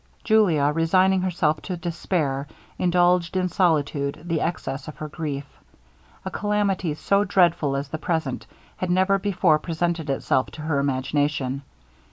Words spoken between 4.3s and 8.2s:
excess of her grief. A calamity, so dreadful as the